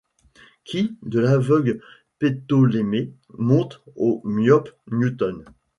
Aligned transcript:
Qui, 0.63 0.97
de 1.03 1.19
l’aveugle 1.19 1.79
Ptolémée, 2.17 3.13
Montent 3.37 3.83
au 3.95 4.23
myope 4.25 4.71
Newton! 4.87 5.45